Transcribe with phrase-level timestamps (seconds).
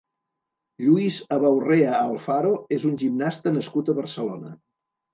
[0.85, 4.61] Lluís Abaurrea Alfaro és un gimnasta nascut a Barcelona.